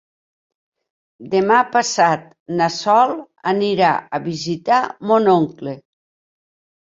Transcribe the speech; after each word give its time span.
Demà 1.33 1.57
passat 1.75 2.23
na 2.61 2.69
Sol 2.77 3.13
anirà 3.53 3.91
a 4.19 4.23
visitar 4.31 4.79
mon 5.11 5.31
oncle. 5.37 5.75